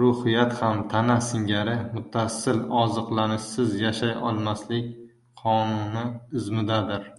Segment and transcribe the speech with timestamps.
[0.00, 4.90] Ruhiyat ham tana singari muttasil ozuqlanishsiz yashay olmaslik
[5.44, 6.08] qonuni
[6.42, 7.16] izmidadir.